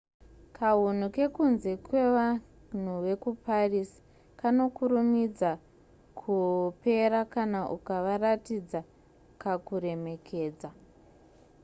kahunu 0.57 1.05
kekunze 1.15 1.71
kevanhu 1.87 2.93
vekuparis 3.05 3.91
kanokurumidza 4.39 5.51
kupera 6.19 7.19
kana 7.33 7.59
ukavaratidza 7.75 8.79
kakuremekedza 9.41 10.69